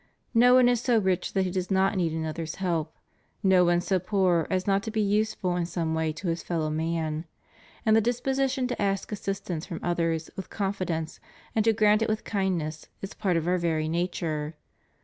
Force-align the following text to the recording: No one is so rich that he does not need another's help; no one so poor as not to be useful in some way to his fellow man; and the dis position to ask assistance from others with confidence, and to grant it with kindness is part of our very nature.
No 0.33 0.55
one 0.55 0.67
is 0.67 0.81
so 0.81 0.97
rich 0.97 1.33
that 1.33 1.43
he 1.43 1.51
does 1.51 1.69
not 1.69 1.95
need 1.95 2.11
another's 2.11 2.55
help; 2.55 2.95
no 3.43 3.63
one 3.63 3.81
so 3.81 3.99
poor 3.99 4.47
as 4.49 4.65
not 4.65 4.81
to 4.81 4.89
be 4.89 4.99
useful 4.99 5.55
in 5.55 5.67
some 5.67 5.93
way 5.93 6.11
to 6.13 6.27
his 6.27 6.41
fellow 6.41 6.71
man; 6.71 7.25
and 7.85 7.95
the 7.95 8.01
dis 8.01 8.19
position 8.19 8.65
to 8.69 8.81
ask 8.81 9.11
assistance 9.11 9.67
from 9.67 9.79
others 9.83 10.31
with 10.35 10.49
confidence, 10.49 11.19
and 11.55 11.63
to 11.65 11.73
grant 11.73 12.01
it 12.01 12.09
with 12.09 12.23
kindness 12.23 12.87
is 13.03 13.13
part 13.13 13.37
of 13.37 13.47
our 13.47 13.59
very 13.59 13.87
nature. 13.87 14.55